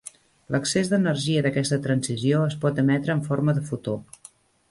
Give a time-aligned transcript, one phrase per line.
[0.53, 3.97] L'excés d'energia d'aquesta transició es pot emetre en forma de fotó.